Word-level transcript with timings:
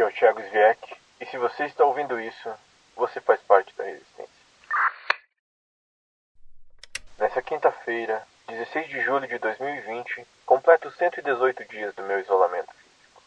Aqui 0.00 0.02
é 0.02 0.06
o 0.06 0.12
Thiago 0.18 0.40
Zviek, 0.48 0.96
e 1.20 1.26
se 1.26 1.36
você 1.36 1.66
está 1.66 1.84
ouvindo 1.84 2.18
isso, 2.18 2.50
você 2.96 3.20
faz 3.20 3.38
parte 3.42 3.76
da 3.76 3.84
resistência. 3.84 4.32
Nessa 7.18 7.42
quinta-feira, 7.42 8.26
16 8.48 8.88
de 8.88 9.02
julho 9.02 9.28
de 9.28 9.36
2020, 9.36 10.26
completo 10.46 10.90
118 10.90 11.66
dias 11.66 11.94
do 11.94 12.02
meu 12.04 12.18
isolamento 12.18 12.72
físico. 12.72 13.22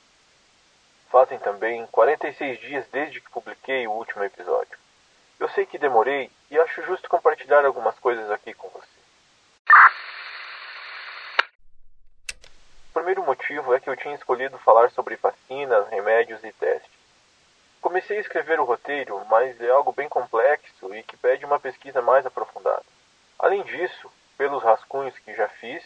Fazem 1.12 1.38
também 1.38 1.86
46 1.92 2.60
dias 2.60 2.88
desde 2.92 3.22
que 3.22 3.30
publiquei 3.30 3.88
o 3.88 3.92
último 3.92 4.24
episódio. 4.24 4.76
Eu 5.40 5.50
sei 5.50 5.68
que 5.68 5.78
demorei 5.78 6.32
e 6.50 6.58
acho 6.58 6.82
justo 6.88 7.08
compartilhar 7.08 7.64
algumas 7.66 8.00
coisas 8.00 8.32
aqui 8.32 8.52
com 8.52 8.68
você. 8.70 8.88
O 12.90 12.94
primeiro 12.94 13.24
motivo 13.54 13.74
é 13.76 13.80
que 13.80 13.90
eu 13.90 13.96
tinha 13.96 14.16
escolhido 14.16 14.58
falar 14.60 14.90
sobre 14.92 15.16
vacinas, 15.16 15.88
remédios 15.90 16.44
e 16.44 16.52
testes. 16.54 16.90
Comecei 17.82 18.18
a 18.18 18.22
escrever 18.22 18.60
o 18.60 18.64
roteiro, 18.64 19.24
mas 19.30 19.60
é 19.62 19.70
algo 19.70 19.92
bem 19.92 20.10
complexo 20.10 20.94
e 20.96 21.04
que 21.04 21.18
pede 21.18 21.46
uma 21.46 21.60
pesquisa 21.60 22.02
mais 22.02 22.26
aprofundada. 22.26 22.84
Além 23.38 23.62
disso, 23.64 24.12
pelos 24.38 24.64
rascunhos 24.64 25.18
que 25.20 25.36
já 25.36 25.48
fiz, 25.50 25.84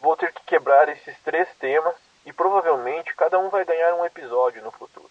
vou 0.00 0.16
ter 0.16 0.32
que 0.32 0.44
quebrar 0.44 0.88
esses 0.88 1.18
três 1.20 1.48
temas 1.56 1.96
e 2.24 2.32
provavelmente 2.32 3.14
cada 3.16 3.38
um 3.38 3.48
vai 3.48 3.64
ganhar 3.64 3.94
um 3.94 4.04
episódio 4.04 4.62
no 4.62 4.70
futuro. 4.70 5.10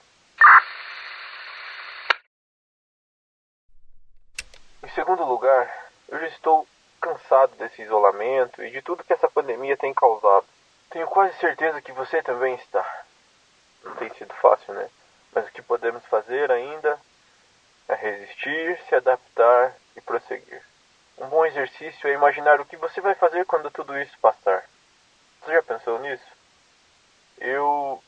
Em 4.83 4.89
segundo 4.89 5.25
lugar, 5.25 5.69
eu 6.07 6.19
já 6.19 6.27
estou 6.27 6.65
cansado 7.01 7.55
desse 7.57 7.81
isolamento 7.81 8.63
e 8.63 8.71
de 8.71 8.81
tudo 8.81 9.03
que 9.03 9.11
essa 9.11 9.29
pandemia 9.29 9.75
tem 9.75 9.93
causado. 9.93 10.45
Tenho 10.95 11.07
quase 11.07 11.37
certeza 11.39 11.81
que 11.81 11.91
você 11.91 12.23
também 12.23 12.55
está. 12.55 13.03
Não 13.83 13.95
tem 13.95 14.09
sido 14.13 14.33
fácil, 14.35 14.73
né? 14.73 14.89
Mas 15.33 15.45
o 15.45 15.51
que 15.51 15.61
podemos 15.61 16.05
fazer 16.05 16.49
ainda 16.49 16.97
é 17.89 17.95
resistir, 17.95 18.79
se 18.87 18.95
adaptar 18.95 19.75
e 19.93 19.99
prosseguir. 19.99 20.63
Um 21.17 21.27
bom 21.27 21.45
exercício 21.45 22.07
é 22.07 22.13
imaginar 22.13 22.61
o 22.61 22.65
que 22.65 22.77
você 22.77 23.01
vai 23.01 23.13
fazer 23.13 23.45
quando 23.45 23.69
tudo 23.71 23.99
isso 23.99 24.17
passar. 24.21 24.63
Você 25.41 25.51
já 25.51 25.63
pensou 25.63 25.99
nisso? 25.99 26.23
Eu 27.39 28.01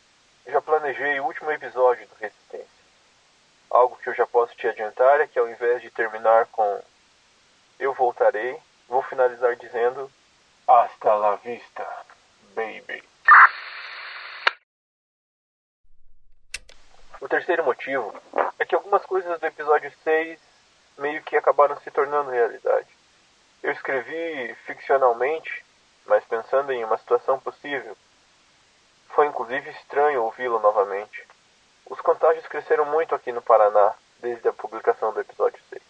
já 0.47 0.61
planejei 0.61 1.19
o 1.19 1.25
último 1.25 1.51
episódio 1.51 2.07
do 2.07 2.15
Resistência. 2.15 2.69
Algo 3.69 3.97
que 3.97 4.07
eu 4.07 4.15
já 4.15 4.25
posso 4.25 4.55
te 4.55 4.65
adiantar 4.65 5.19
é 5.19 5.27
que 5.27 5.37
ao 5.37 5.49
invés 5.49 5.81
de 5.81 5.91
terminar 5.91 6.45
com 6.53 6.81
Eu 7.77 7.93
voltarei, 7.93 8.57
vou 8.87 9.03
finalizar 9.03 9.57
dizendo 9.57 10.09
Hasta 10.65 11.13
la 11.15 11.35
vista, 11.35 11.85
baby. 12.57 13.03
O 17.21 17.29
terceiro 17.29 17.63
motivo 17.63 18.19
é 18.57 18.65
que 18.65 18.73
algumas 18.73 19.05
coisas 19.05 19.39
do 19.39 19.45
episódio 19.45 19.91
6 20.03 20.39
meio 20.97 21.21
que 21.21 21.37
acabaram 21.37 21.79
se 21.81 21.91
tornando 21.91 22.31
realidade. 22.31 22.87
Eu 23.61 23.71
escrevi 23.71 24.55
ficcionalmente, 24.65 25.63
mas 26.07 26.25
pensando 26.25 26.71
em 26.71 26.83
uma 26.83 26.97
situação 26.97 27.39
possível. 27.39 27.95
Foi 29.09 29.27
inclusive 29.27 29.69
estranho 29.69 30.23
ouvi-lo 30.23 30.59
novamente. 30.59 31.27
Os 31.85 32.01
contágios 32.01 32.47
cresceram 32.47 32.85
muito 32.85 33.13
aqui 33.13 33.31
no 33.31 33.41
Paraná 33.41 33.93
desde 34.19 34.47
a 34.47 34.53
publicação 34.53 35.13
do 35.13 35.21
episódio 35.21 35.59
6. 35.69 35.81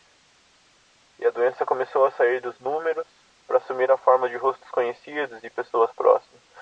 E 1.20 1.26
a 1.26 1.32
doença 1.32 1.66
começou 1.66 2.06
a 2.06 2.12
sair 2.12 2.42
dos 2.42 2.60
números 2.60 3.08
para 3.48 3.58
assumir 3.58 3.90
a 3.90 3.98
forma 3.98 4.28
de 4.28 4.36
rostos 4.36 4.70
conhecidos 4.70 5.42
e 5.44 5.50
pessoas 5.50 5.92
próximas. 5.94 6.57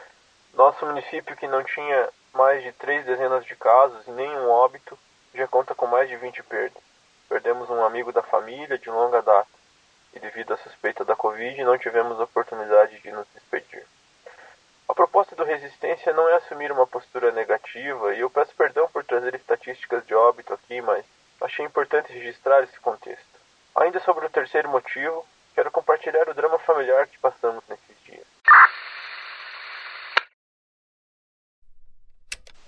Nosso 0.55 0.85
município, 0.85 1.35
que 1.35 1.49
não 1.49 1.65
tinha 1.65 2.09
mais 2.33 2.63
de 2.63 2.71
três 2.71 3.05
dezenas 3.05 3.43
de 3.43 3.53
casos 3.57 4.07
e 4.07 4.11
nenhum 4.11 4.49
óbito, 4.49 4.97
já 5.33 5.45
conta 5.47 5.75
com 5.75 5.85
mais 5.85 6.07
de 6.07 6.15
20 6.15 6.41
perdas. 6.43 6.81
Perdemos 7.27 7.69
um 7.69 7.83
amigo 7.83 8.13
da 8.13 8.23
família 8.23 8.77
de 8.77 8.89
longa 8.89 9.21
data 9.21 9.49
e 10.13 10.19
devido 10.19 10.53
à 10.53 10.57
suspeita 10.57 11.03
da 11.03 11.13
Covid 11.13 11.61
não 11.65 11.77
tivemos 11.77 12.17
oportunidade 12.21 12.97
de 13.01 13.11
nos 13.11 13.27
despedir. 13.33 13.85
A 14.87 14.93
proposta 14.93 15.35
do 15.35 15.43
Resistência 15.43 16.13
não 16.13 16.29
é 16.29 16.35
assumir 16.35 16.71
uma 16.71 16.87
postura 16.87 17.33
negativa 17.33 18.13
e 18.13 18.21
eu 18.21 18.29
peço 18.29 18.55
perdão 18.55 18.87
por 18.87 19.03
trazer 19.03 19.35
estatísticas 19.35 20.07
de 20.07 20.15
óbito 20.15 20.53
aqui, 20.53 20.79
mas 20.79 21.03
achei 21.41 21.65
importante 21.65 22.13
registrar 22.13 22.63
esse 22.63 22.79
contexto. 22.79 23.25
Ainda 23.75 23.99
sobre 23.99 24.25
o 24.25 24.29
terceiro 24.29 24.69
motivo, 24.69 25.27
quero 25.53 25.69
compartilhar 25.69 26.29
o 26.29 26.33
drama 26.33 26.57
familiar 26.59 27.07
que 27.07 27.19
passamos 27.19 27.61
nesses 27.67 28.03
dias. 28.05 28.25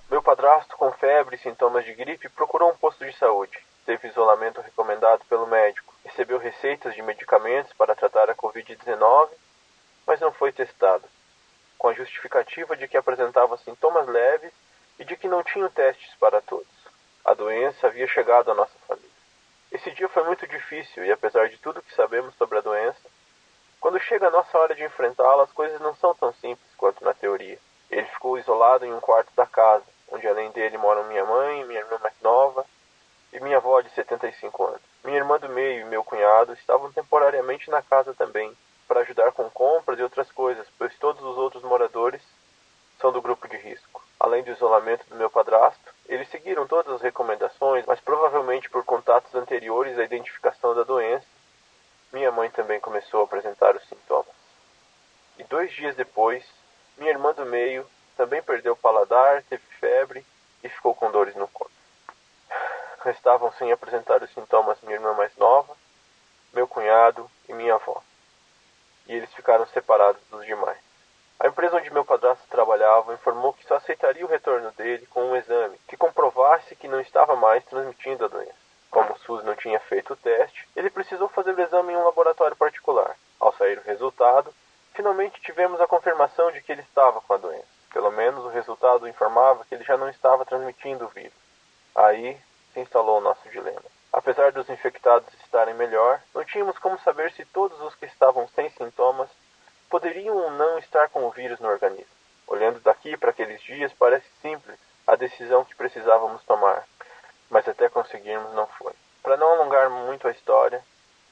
Meu 0.10 0.17
padrasto, 0.28 0.76
com 0.76 0.92
febre 0.92 1.38
e 1.38 1.40
sintomas 1.40 1.86
de 1.86 1.94
gripe, 1.94 2.28
procurou 2.28 2.70
um 2.70 2.76
posto 2.76 3.06
de 3.06 3.18
saúde. 3.18 3.58
Teve 3.86 4.10
isolamento 4.10 4.60
recomendado 4.60 5.24
pelo 5.30 5.48
médico 5.48 5.96
recebeu 6.04 6.38
receitas 6.38 6.94
de 6.94 7.02
medicamentos 7.02 7.72
para 7.74 7.96
tratar 7.96 8.30
a 8.30 8.36
Covid-19, 8.36 9.30
mas 10.06 10.20
não 10.20 10.34
foi 10.34 10.52
testado, 10.52 11.06
com 11.78 11.88
a 11.88 11.94
justificativa 11.94 12.76
de 12.76 12.90
que 12.90 12.98
apresentava 12.98 13.58
sintomas 13.58 14.06
leves 14.08 14.52
e 15.00 15.06
de 15.06 15.16
que 15.16 15.30
não 15.30 15.42
tinham 15.44 15.70
testes 15.70 16.14
para 16.16 16.42
todos. 16.42 16.68
A 17.24 17.34
doença 17.34 17.88
havia 17.88 18.08
chegado 18.08 18.52
à 18.52 18.54
nossa 18.54 18.78
família. 18.86 19.10
Esse 19.72 19.92
dia 19.92 20.10
foi 20.10 20.26
muito 20.26 20.46
difícil 20.46 21.06
e, 21.06 21.12
apesar 21.12 21.48
de 21.48 21.58
tudo 21.58 21.82
que 21.82 21.96
sabemos 21.96 22.36
sobre 22.36 22.58
a 22.58 22.62
doença, 22.62 23.10
quando 23.80 23.98
chega 24.02 24.28
a 24.28 24.32
nossa 24.32 24.58
hora 24.58 24.76
de 24.76 24.84
enfrentá-la, 24.84 25.44
as 25.44 25.52
coisas 25.54 25.80
não 25.80 25.96
são 25.96 26.14
tão 26.16 26.34
simples 26.34 26.70
quanto 26.76 27.02
na 27.06 27.14
teoria. 27.14 27.58
Ele 27.90 28.08
ficou 28.08 28.38
isolado 28.38 28.86
em 28.86 28.94
um 28.94 29.00
quarto 29.00 29.32
da 29.34 29.46
casa, 29.46 29.86
onde 30.18 30.28
além 30.28 30.52
dele 30.52 30.78
moram 30.78 31.04
minha 31.06 31.24
mãe, 31.24 31.64
minha 31.66 31.80
irmã 31.80 31.98
mais 32.02 32.16
nova 32.22 32.66
e 33.32 33.40
minha 33.40 33.58
avó 33.58 33.82
de 33.82 33.90
75 33.92 34.66
anos. 34.66 34.82
Minha 35.04 35.18
irmã 35.18 35.40
do 35.40 35.48
meio 35.48 35.82
e 35.82 35.86
meu 35.86 36.04
cunhado 36.04 36.54
estavam 36.54 36.92
temporariamente 36.92 37.70
na 37.70 37.82
casa 37.82 38.14
também, 38.14 38.52
para 38.88 39.02
ajudar 39.02 39.32
com 39.32 39.50
compras 39.50 40.00
e 40.00 40.04
outras 40.04 40.32
coisas, 40.32 40.68
pois 40.78 40.98
todos 40.98 41.24
os 41.24 41.38
outros 41.38 41.62
moradores 41.64 42.22
são 43.00 43.12
do 43.12 43.22
grupo 43.22 43.48
de 43.48 43.58
risco. 43.58 44.04
Além 44.20 44.44
do 44.44 44.52
isolamento 44.52 45.06
do 45.08 45.16
meu 45.16 45.30
padrasto, 45.30 45.94
eles 46.08 46.30
seguiram 46.30 46.66
todas 46.66 46.92
as 46.94 47.02
recomendações, 47.02 47.86
mas 47.86 48.00
provavelmente 48.00 48.70
por 48.70 48.84
contatos 48.84 49.34
anteriores 49.36 50.00
à 50.00 50.04
identificação 50.04 50.74
da 50.74 50.84
doença, 50.84 51.28
minha 52.12 52.32
mãe 52.32 52.50
também 52.50 52.80
começou 52.80 53.22
a 53.22 53.24
apresentar 53.26 53.76
os 53.76 53.88
sintomas. 53.88 54.36
E 55.38 55.44
dois 55.44 55.72
dias 55.74 55.96
depois, 55.96 56.44
minha 56.98 57.12
irmã 57.12 57.34
do 57.34 57.46
meio 57.46 57.86
também 58.16 58.42
perdeu 58.42 58.74
o 58.74 58.78
paladar, 58.78 59.44
teve 59.44 59.64
febre 59.80 60.26
e 60.64 60.70
ficou 60.70 60.96
com 60.96 61.12
dores 61.12 61.36
no 61.36 61.48
corpo 61.48 61.78
restavam 63.08 63.52
sem 63.54 63.72
apresentar 63.72 64.22
os 64.22 64.34
sintomas 64.34 64.78
minha 64.82 64.96
irmã 64.96 65.14
mais 65.14 65.34
nova, 65.38 65.74
meu 66.54 66.68
cunhado 66.68 67.30
e 67.48 67.54
minha 67.54 67.76
avó. 67.76 68.04
E 69.08 69.14
eles 69.14 69.34
ficaram 69.34 69.66
separados 69.68 70.22
dos 70.30 70.46
demais. 70.46 70.78
A 71.40 71.48
empresa 71.48 71.78
onde 71.78 71.94
meu 71.94 72.04
padrasto 72.04 72.46
trabalhava 72.50 73.14
informou 73.14 73.54
que 73.54 73.66
só 73.66 73.76
aceitaria 73.76 74.26
o 74.26 74.30
retorno 74.30 74.72
dele 74.72 75.06
com 75.08 75.24
um 75.24 75.36
exame 75.36 75.80
que 75.88 75.96
comprovasse 75.96 76.76
que 76.76 76.88
não 76.88 77.00
estava 77.00 77.36
mais 77.36 77.64
transmitindo 77.66 78.26
a 78.26 78.28
doença. 78.28 78.68
Como 78.92 79.14
o 79.14 79.20
SUS 79.20 79.44
não 79.46 79.56
tinha 79.56 79.80
feito 79.82 80.14
o 80.14 80.18
teste, 80.18 80.68
ele 80.76 80.90
precisou 80.90 81.30
fazer 81.30 81.54
o 81.54 81.62
exame 81.62 81.94
em 81.94 81.96
um 81.96 82.04
laboratório 82.04 82.58
particular. 82.58 83.16
Ao 83.40 83.54
sair 83.54 83.78
o 83.78 83.84
resultado, 83.84 84.54
finalmente 84.94 85.40
tivemos 85.42 85.80
a 85.80 85.88
confirmação 85.88 86.52
de 86.52 86.62
que 86.62 86.72
ele 86.72 86.82
estava 86.82 87.22
com 87.22 87.34
a 87.34 87.38
doença. 87.38 87.78
Pelo 87.94 88.12
menos 88.12 88.44
o 88.44 88.50
resultado 88.50 89.08
informava 89.08 89.64
que 89.64 89.76
ele 89.76 89.84
já 89.84 89.96
não 89.96 90.10
estava 90.10 90.46
transmitindo 90.46 91.06
o 91.06 91.10
vírus. 91.10 91.48
Aí 91.96 92.38
instalou 92.98 93.20
o 93.20 93.22
nosso 93.22 93.48
dilema. 93.50 93.84
Apesar 94.12 94.52
dos 94.52 94.68
infectados 94.70 95.32
estarem 95.44 95.76
melhor, 95.76 96.20
não 96.34 96.44
tínhamos 96.44 96.80
como 96.80 96.98
saber 97.00 97.32
se 97.34 97.46
todos 97.46 97.80
os 97.82 97.94
que 97.94 98.08
estavam 98.08 98.48
sem 98.50 98.72
sintomas 98.72 99.30
poderiam 99.88 100.36
ou 100.36 100.52
não 100.52 100.80
estar 100.80 101.08
com 101.10 101.24
o 101.24 101.30
vírus 101.30 101.60
no 101.60 101.70
organismo. 101.70 102.18
Olhando 102.48 102.80
daqui 102.80 103.16
para 103.16 103.30
aqueles 103.30 103.62
dias, 103.62 103.94
parece 103.94 104.26
simples 104.42 104.80
a 105.06 105.16
decisão 105.16 105.64
que 105.64 105.76
precisávamos 105.76 106.44
tomar, 106.44 106.86
mas 107.52 107.68
até 107.68 107.88
conseguirmos 107.88 108.52
não 108.54 108.66
foi. 108.66 108.94
Para 109.22 109.38
não 109.38 109.52
alongar 109.52 109.92
muito 109.92 110.28
a 110.28 110.32
história, 110.32 110.84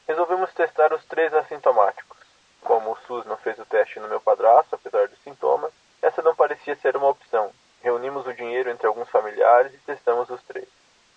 resolvemos 0.08 0.54
testar 0.54 0.94
os 0.94 1.04
três 1.06 1.34
assintomáticos. 1.34 2.20
Como 2.62 2.92
o 2.92 2.98
SUS 3.08 3.26
não 3.26 3.38
fez 3.38 3.58
o 3.58 3.66
teste 3.66 4.00
no 4.00 4.08
meu 4.08 4.22
padrasto, 4.22 4.76
apesar 4.76 5.08
dos 5.08 5.20
sintomas, 5.24 5.74
essa 6.02 6.22
não 6.22 6.36
parecia 6.36 6.76
ser 6.76 6.96
uma 6.96 7.10
opção. 7.10 7.52
Reunimos 7.82 8.28
o 8.28 8.34
dinheiro 8.34 8.70
entre 8.70 8.86
alguns 8.86 9.10
familiares 9.10 9.74
e 9.74 9.78
testamos 9.80 10.30
os 10.30 10.42
três. 10.44 10.68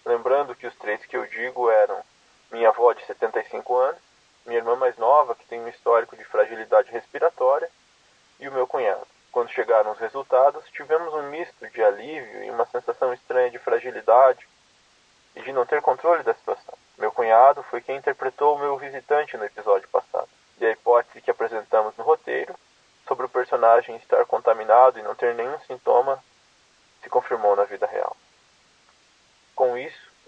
Lembrando 0.09 0.55
que 0.55 0.67
os 0.67 0.75
três 0.77 1.05
que 1.05 1.15
eu 1.15 1.27
digo 1.27 1.71
eram 1.71 2.03
minha 2.51 2.71
avó 2.71 2.95
de 2.95 3.05
75 3.05 3.77
anos, 3.77 4.01
minha 4.47 4.57
irmã 4.57 4.75
mais 4.75 4.97
nova, 4.97 5.35
que 5.35 5.45
tem 5.45 5.61
um 5.61 5.69
histórico 5.69 6.17
de 6.17 6.25
fragilidade 6.25 6.91
respiratória, 6.91 7.69
e 8.41 8.49
o 8.49 8.53
meu 8.53 8.67
cunhado. 8.67 9.07
Quando 9.31 9.51
chegaram 9.51 9.93
os 9.93 9.99
resultados, 9.99 10.65
tivemos 10.71 11.13
um 11.13 11.25
misto 11.25 11.69
de 11.69 11.85
alívio 11.85 12.43
e 12.43 12.51
uma 12.51 12.65
sensação 12.65 13.13
estranha 13.13 13.51
de 13.51 13.59
fragilidade 13.59 14.49
e 15.37 15.43
de 15.43 15.53
não 15.53 15.67
ter 15.67 15.83
controle 15.83 16.23
da 16.23 16.33
situação. 16.33 16.79
Meu 16.97 17.13
cunhado 17.13 17.63
foi 17.65 17.83
quem 17.83 17.99
interpretou 17.99 18.57
o 18.57 18.59
meu 18.59 18.79
visitante 18.79 19.37
no 19.37 19.45
episódio 19.45 19.91
passado. 19.91 20.31
E 20.59 20.65
a 20.65 20.71
hipótese 20.71 21.21
que 21.21 21.31
apresentamos 21.31 21.95
no 21.99 22.05
roteiro 22.05 22.55
sobre 23.07 23.27
o 23.27 23.29
personagem 23.29 23.97
estar 23.97 24.25
contaminado 24.25 24.99
e 24.99 25.03
não 25.03 25.15
ter 25.15 25.35
nenhum 25.35 25.59
sintoma 25.67 26.19
se 27.03 27.11
confirmou 27.11 27.55
na 27.55 27.65
vida 27.65 27.87
real. 27.87 28.17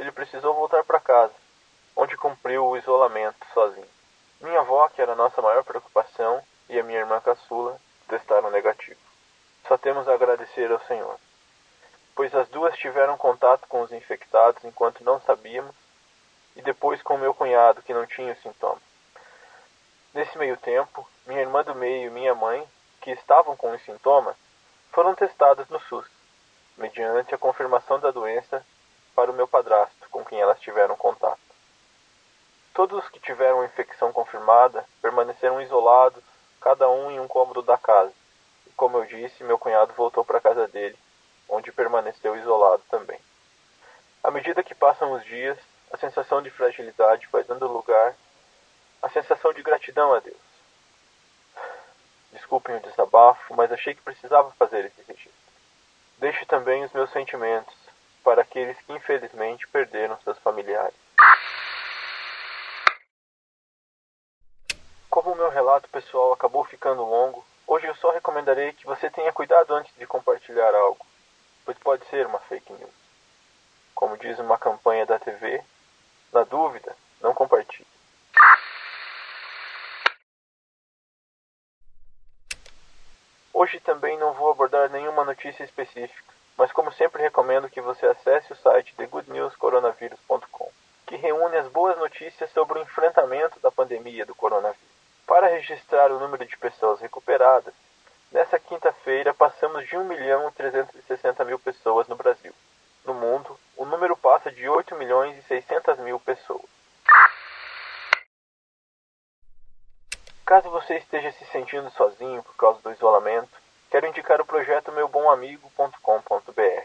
Ele 0.00 0.10
precisou 0.10 0.54
voltar 0.54 0.82
para 0.82 0.98
casa, 0.98 1.34
onde 1.94 2.16
cumpriu 2.16 2.64
o 2.66 2.76
isolamento 2.76 3.46
sozinho. 3.52 3.86
Minha 4.40 4.60
avó, 4.60 4.88
que 4.88 5.02
era 5.02 5.12
a 5.12 5.16
nossa 5.16 5.42
maior 5.42 5.62
preocupação, 5.62 6.42
e 6.70 6.80
a 6.80 6.82
minha 6.82 7.00
irmã 7.00 7.20
caçula 7.20 7.78
testaram 8.08 8.50
negativo. 8.50 8.98
Só 9.68 9.76
temos 9.76 10.08
a 10.08 10.14
agradecer 10.14 10.72
ao 10.72 10.80
Senhor, 10.86 11.18
pois 12.16 12.34
as 12.34 12.48
duas 12.48 12.74
tiveram 12.78 13.18
contato 13.18 13.68
com 13.68 13.82
os 13.82 13.92
infectados 13.92 14.64
enquanto 14.64 15.04
não 15.04 15.20
sabíamos, 15.20 15.76
e 16.56 16.62
depois 16.62 17.02
com 17.02 17.18
meu 17.18 17.34
cunhado, 17.34 17.82
que 17.82 17.92
não 17.92 18.06
tinha 18.06 18.34
sintomas. 18.36 18.82
Nesse 20.14 20.38
meio 20.38 20.56
tempo, 20.56 21.06
minha 21.26 21.42
irmã 21.42 21.62
do 21.62 21.74
meio 21.74 22.06
e 22.06 22.10
minha 22.10 22.34
mãe, 22.34 22.66
que 23.02 23.10
estavam 23.10 23.54
com 23.54 23.70
os 23.72 23.82
sintomas, 23.84 24.34
foram 24.92 25.14
testadas 25.14 25.68
no 25.68 25.78
SUS, 25.78 26.06
mediante 26.78 27.34
a 27.34 27.38
confirmação 27.38 28.00
da 28.00 28.10
doença 28.10 28.64
para 29.20 29.30
o 29.30 29.34
meu 29.34 29.46
padrasto, 29.46 30.08
com 30.10 30.24
quem 30.24 30.40
elas 30.40 30.58
tiveram 30.60 30.96
contato. 30.96 31.38
Todos 32.72 33.04
os 33.04 33.10
que 33.10 33.20
tiveram 33.20 33.62
infecção 33.62 34.14
confirmada 34.14 34.82
permaneceram 35.02 35.60
isolados, 35.60 36.24
cada 36.58 36.88
um 36.88 37.10
em 37.10 37.20
um 37.20 37.28
cômodo 37.28 37.60
da 37.60 37.76
casa. 37.76 38.14
E 38.66 38.70
como 38.70 38.96
eu 38.96 39.04
disse, 39.04 39.44
meu 39.44 39.58
cunhado 39.58 39.92
voltou 39.92 40.24
para 40.24 40.38
a 40.38 40.40
casa 40.40 40.66
dele, 40.68 40.98
onde 41.50 41.70
permaneceu 41.70 42.34
isolado 42.34 42.82
também. 42.90 43.18
À 44.24 44.30
medida 44.30 44.62
que 44.62 44.74
passam 44.74 45.12
os 45.12 45.22
dias, 45.26 45.58
a 45.92 45.98
sensação 45.98 46.40
de 46.40 46.48
fragilidade 46.48 47.28
vai 47.30 47.44
dando 47.44 47.70
lugar 47.70 48.16
à 49.02 49.10
sensação 49.10 49.52
de 49.52 49.62
gratidão 49.62 50.14
a 50.14 50.20
Deus. 50.20 50.40
Desculpem 52.32 52.76
o 52.76 52.80
desabafo, 52.80 53.54
mas 53.54 53.70
achei 53.70 53.94
que 53.94 54.00
precisava 54.00 54.50
fazer 54.52 54.86
esse 54.86 55.02
registro. 55.02 55.52
Deixo 56.16 56.46
também 56.46 56.86
os 56.86 56.92
meus 56.94 57.10
sentimentos 57.10 57.89
para 58.22 58.42
aqueles 58.42 58.80
que 58.82 58.92
infelizmente 58.92 59.66
perderam 59.68 60.18
seus 60.20 60.38
familiares. 60.38 60.94
Como 65.08 65.32
o 65.32 65.36
meu 65.36 65.50
relato 65.50 65.88
pessoal 65.88 66.32
acabou 66.32 66.64
ficando 66.64 67.04
longo, 67.04 67.44
hoje 67.66 67.86
eu 67.86 67.94
só 67.96 68.10
recomendarei 68.12 68.72
que 68.72 68.86
você 68.86 69.10
tenha 69.10 69.32
cuidado 69.32 69.74
antes 69.74 69.92
de 69.96 70.06
compartilhar 70.06 70.74
algo, 70.74 71.04
pois 71.64 71.76
pode 71.78 72.04
ser 72.06 72.26
uma 72.26 72.38
fake 72.38 72.72
news. 72.72 72.90
Como 73.94 74.16
diz 74.16 74.38
uma 74.38 74.56
campanha 74.56 75.04
da 75.04 75.18
TV, 75.18 75.62
na 76.32 76.44
dúvida, 76.44 76.96
não 77.20 77.34
compartilhe. 77.34 77.86
Hoje 83.52 83.80
também 83.80 84.16
não 84.16 84.32
vou 84.32 84.50
abordar 84.50 84.88
nenhuma 84.90 85.24
notícia 85.24 85.64
específica, 85.64 86.32
mas 86.60 86.70
como 86.72 86.92
sempre 86.92 87.22
recomendo 87.22 87.70
que 87.70 87.80
você 87.80 88.04
acesse 88.04 88.52
o 88.52 88.56
site 88.56 88.94
thegoodnewscoronavirus.com, 88.94 90.70
que 91.06 91.16
reúne 91.16 91.56
as 91.56 91.66
boas 91.68 91.96
notícias 91.96 92.52
sobre 92.52 92.78
o 92.78 92.82
enfrentamento 92.82 93.58
da 93.60 93.70
pandemia 93.70 94.26
do 94.26 94.34
coronavírus. 94.34 94.78
Para 95.26 95.46
registrar 95.46 96.12
o 96.12 96.20
número 96.20 96.44
de 96.44 96.58
pessoas 96.58 97.00
recuperadas, 97.00 97.72
nessa 98.30 98.58
quinta-feira 98.58 99.32
passamos 99.32 99.88
de 99.88 99.96
1 99.96 100.04
milhão 100.04 100.50
e 100.50 100.52
360 100.52 101.42
mil 101.46 101.58
pessoas 101.58 102.06
no 102.08 102.14
Brasil. 102.14 102.52
No 103.06 103.14
mundo, 103.14 103.58
o 103.74 103.86
número 103.86 104.14
passa 104.14 104.52
de 104.52 104.68
8 104.68 104.94
milhões 104.96 105.38
e 105.38 105.42
600 105.44 105.98
mil 106.00 106.20
pessoas. 106.20 106.68
Caso 110.44 110.68
você 110.68 110.98
esteja 110.98 111.32
se 111.32 111.46
sentindo 111.46 111.90
sozinho 111.92 112.42
por 112.42 112.54
causa 112.56 112.82
do 112.82 112.92
isolamento, 112.92 113.69
quero 113.90 114.06
indicar 114.06 114.40
o 114.40 114.46
projeto 114.46 114.92
meubomaamigo.com.br. 114.92 116.84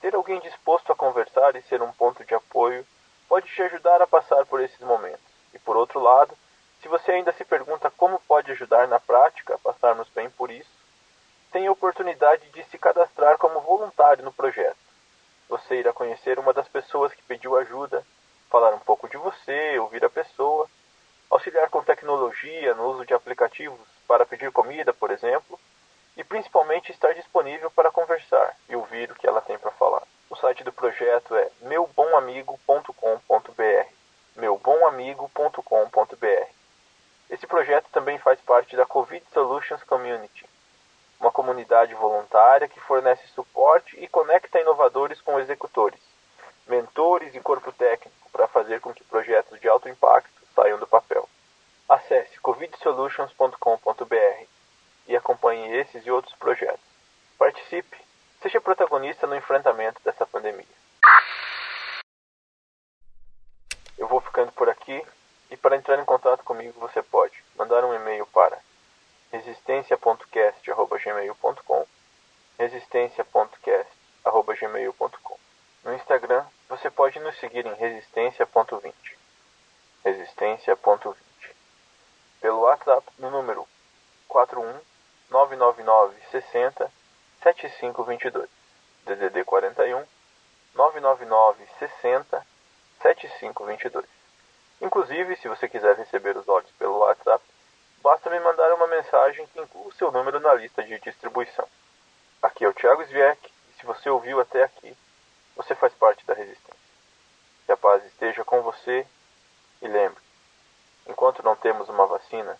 Ter 0.00 0.14
alguém 0.14 0.40
disposto 0.40 0.90
a 0.90 0.96
conversar 0.96 1.54
e 1.54 1.62
ser 1.62 1.80
um 1.80 1.92
ponto 1.92 2.24
de 2.24 2.34
apoio 2.34 2.84
pode 3.28 3.48
te 3.48 3.62
ajudar 3.62 4.02
a 4.02 4.06
passar 4.06 4.44
por 4.46 4.60
esses 4.60 4.80
momentos. 4.80 5.20
E 5.54 5.58
por 5.60 5.76
outro 5.76 6.00
lado, 6.00 6.36
se 6.82 6.88
você 6.88 7.12
ainda 7.12 7.32
se 7.32 7.44
pergunta 7.44 7.90
como 7.96 8.20
pode 8.26 8.50
ajudar 8.50 8.88
na 8.88 8.98
prática 8.98 9.54
a 9.54 9.58
passarmos 9.58 10.08
bem 10.08 10.28
por 10.30 10.50
isso, 10.50 10.70
tem 11.52 11.66
a 11.68 11.72
oportunidade 11.72 12.48
de 12.50 12.64
se 12.64 12.78
cadastrar 12.78 13.38
como 13.38 13.60
voluntário 13.60 14.24
no 14.24 14.32
projeto. 14.32 14.76
Você 15.48 15.76
irá 15.76 15.92
conhecer 15.92 16.38
uma 16.38 16.52
das 16.52 16.66
pessoas 16.68 17.12
que 17.12 17.22
pediu 17.22 17.56
ajuda, 17.56 18.04
falar 18.48 18.74
um 18.74 18.78
pouco 18.80 19.08
de 19.08 19.16
você, 19.16 19.78
ouvir 19.78 20.04
a 20.04 20.10
pessoa 20.10 20.68
auxiliar 21.30 21.70
com 21.70 21.82
tecnologia 21.82 22.74
no 22.74 22.90
uso 22.90 23.06
de 23.06 23.14
aplicativos 23.14 23.78
para 24.06 24.26
pedir 24.26 24.50
comida, 24.50 24.92
por 24.92 25.12
exemplo, 25.12 25.58
e 26.20 26.24
principalmente 26.24 26.92
estar 26.92 27.14
disponível 27.14 27.70
para 27.70 27.90
conversar 27.90 28.54
e 28.68 28.76
ouvir 28.76 29.10
o 29.10 29.14
que 29.14 29.26
ela 29.26 29.40
tem 29.40 29.58
para 29.58 29.70
falar. 29.70 30.02
O 30.28 30.36
site 30.36 30.62
do 30.62 30.70
projeto 30.70 31.34
é 31.34 31.50
meubomamigo.com.br. 31.62 33.86
meubomamigo.com.br. 34.36 36.48
Esse 37.30 37.46
projeto 37.46 37.86
também 37.90 38.18
faz 38.18 38.38
parte 38.42 38.76
da 38.76 38.84
Covid 38.84 39.24
Solutions 39.32 39.82
Community, 39.84 40.44
uma 41.18 41.32
comunidade 41.32 41.94
voluntária 41.94 42.68
que 42.68 42.80
fornece 42.80 43.26
suporte 43.28 43.98
e 43.98 44.06
conecta 44.06 44.60
inovadores 44.60 45.22
com 45.22 45.40
executores, 45.40 46.02
mentores 46.66 47.34
e 47.34 47.40
corpo 47.40 47.72
técnico 47.72 48.28
para 48.30 48.46
fazer 48.46 48.82
com 48.82 48.92
que 48.92 49.02
projetos 49.04 49.58
de 49.58 49.70
alto 49.70 49.88
impacto 49.88 50.42
saiam 50.54 50.78
do 50.78 50.86
papel. 50.86 51.26
Acesse 51.88 52.38
covidsolutions.com.br 52.40 54.59
e 55.10 55.16
acompanhe 55.16 55.76
esses 55.76 56.06
e 56.06 56.10
outros 56.10 56.34
projetos. 56.36 56.80
Participe, 57.36 57.98
seja 58.40 58.60
protagonista 58.60 59.26
no 59.26 59.34
enfrentamento 59.34 60.00
dessa 60.04 60.24
pandemia. 60.24 60.64
Eu 63.98 64.06
vou 64.06 64.20
ficando 64.20 64.52
por 64.52 64.68
aqui 64.68 65.04
e 65.50 65.56
para 65.56 65.74
entrar 65.76 65.98
em 65.98 66.04
contato 66.04 66.44
comigo 66.44 66.78
você 66.78 67.02
pode 67.02 67.42
mandar 67.56 67.84
um 67.84 67.92
e-mail 67.92 68.24
para 68.26 68.56
resistencia.cast.gmail.com 69.32 71.86
resistencia.cast.gmail.com 72.56 75.38
No 75.84 75.94
Instagram 75.94 76.46
você 76.68 76.88
pode 76.88 77.18
nos 77.18 77.36
seguir 77.40 77.66
em 77.66 77.74
resistência.20 77.74 78.94
resistência.20. 80.04 81.16
Pelo 82.40 82.60
WhatsApp 82.60 83.06
no 83.18 83.30
número 83.30 83.66
41 84.28 84.80
999 85.30 86.14
60 86.30 86.90
7522. 87.42 88.48
DDD 89.06 89.44
41 89.44 90.04
999 90.74 91.66
60 91.78 92.46
7522. 93.02 94.06
Inclusive, 94.80 95.36
se 95.36 95.48
você 95.48 95.68
quiser 95.68 95.96
receber 95.96 96.36
os 96.36 96.48
áudios 96.48 96.72
pelo 96.78 96.98
WhatsApp, 96.98 97.44
basta 98.02 98.30
me 98.30 98.40
mandar 98.40 98.72
uma 98.74 98.86
mensagem 98.86 99.46
que 99.48 99.60
inclua 99.60 99.88
o 99.88 99.92
seu 99.92 100.10
número 100.10 100.40
na 100.40 100.54
lista 100.54 100.82
de 100.82 100.98
distribuição. 101.00 101.66
Aqui 102.42 102.64
é 102.64 102.68
o 102.68 102.74
Thiago 102.74 103.04
Zviek, 103.04 103.46
e 103.46 103.78
se 103.78 103.84
você 103.84 104.08
ouviu 104.08 104.40
até 104.40 104.62
aqui, 104.62 104.96
você 105.54 105.74
faz 105.74 105.92
parte 105.94 106.24
da 106.24 106.32
resistência. 106.32 106.80
Que 107.66 107.72
a 107.72 107.76
paz 107.76 108.04
esteja 108.06 108.42
com 108.44 108.62
você 108.62 109.06
e 109.82 109.88
lembre, 109.88 110.22
enquanto 111.06 111.42
não 111.42 111.54
temos 111.54 111.88
uma 111.88 112.06
vacina, 112.06 112.58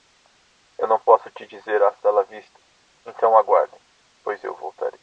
eu 0.79 0.87
não 0.87 0.99
posso 0.99 1.31
te 1.31 1.47
dizer 1.47 1.83
hasta 1.83 2.11
la 2.11 2.23
vista, 2.23 2.60
então 3.07 3.37
aguardem, 3.37 3.81
pois 4.23 4.43
eu 4.45 4.55
voltarei. 4.55 4.99